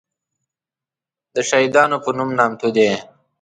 دشهیدانو 1.33 1.97
په 2.03 2.09
نوم 2.17 2.29
نامتو 2.37 2.67
دی. 2.75 2.89